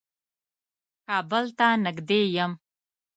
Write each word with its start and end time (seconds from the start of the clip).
کابل 1.07 1.45
ته 1.57 1.67
نېږدې 1.83 2.21
يم. 2.35 2.51